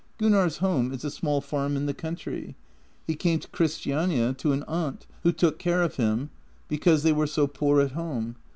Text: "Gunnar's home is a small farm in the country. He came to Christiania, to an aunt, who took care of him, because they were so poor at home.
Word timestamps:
"Gunnar's 0.17 0.57
home 0.57 0.91
is 0.93 1.05
a 1.05 1.11
small 1.11 1.41
farm 1.41 1.77
in 1.77 1.85
the 1.85 1.93
country. 1.93 2.55
He 3.05 3.13
came 3.13 3.37
to 3.37 3.47
Christiania, 3.49 4.33
to 4.33 4.51
an 4.51 4.63
aunt, 4.63 5.05
who 5.21 5.31
took 5.31 5.59
care 5.59 5.83
of 5.83 5.97
him, 5.97 6.31
because 6.67 7.03
they 7.03 7.13
were 7.13 7.27
so 7.27 7.45
poor 7.45 7.79
at 7.81 7.91
home. 7.91 8.35